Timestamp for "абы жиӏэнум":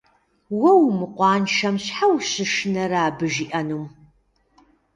3.07-3.85